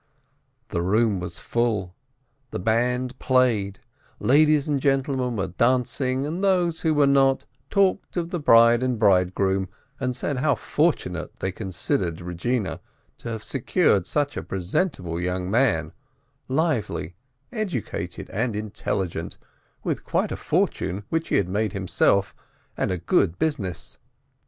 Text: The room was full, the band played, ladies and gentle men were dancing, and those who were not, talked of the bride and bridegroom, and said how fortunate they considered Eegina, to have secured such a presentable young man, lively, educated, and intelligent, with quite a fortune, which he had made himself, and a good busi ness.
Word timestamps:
The 0.69 0.81
room 0.81 1.19
was 1.19 1.37
full, 1.37 1.93
the 2.49 2.57
band 2.57 3.19
played, 3.19 3.79
ladies 4.19 4.67
and 4.67 4.79
gentle 4.79 5.15
men 5.15 5.35
were 5.35 5.49
dancing, 5.49 6.25
and 6.25 6.43
those 6.43 6.81
who 6.81 6.95
were 6.95 7.05
not, 7.05 7.45
talked 7.69 8.17
of 8.17 8.29
the 8.31 8.39
bride 8.39 8.81
and 8.81 8.97
bridegroom, 8.97 9.69
and 9.99 10.15
said 10.15 10.37
how 10.37 10.55
fortunate 10.55 11.37
they 11.39 11.51
considered 11.51 12.15
Eegina, 12.17 12.79
to 13.19 13.29
have 13.29 13.43
secured 13.43 14.07
such 14.07 14.35
a 14.35 14.41
presentable 14.41 15.21
young 15.21 15.51
man, 15.51 15.91
lively, 16.47 17.13
educated, 17.51 18.27
and 18.31 18.55
intelligent, 18.55 19.37
with 19.83 20.03
quite 20.03 20.31
a 20.31 20.35
fortune, 20.35 21.03
which 21.09 21.27
he 21.27 21.35
had 21.35 21.47
made 21.47 21.73
himself, 21.73 22.33
and 22.75 22.89
a 22.89 22.97
good 22.97 23.37
busi 23.37 23.59
ness. 23.59 23.97